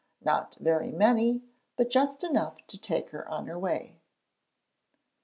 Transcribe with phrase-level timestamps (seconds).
[0.25, 1.43] Not very many,
[1.77, 3.99] but just enough to take her on her way.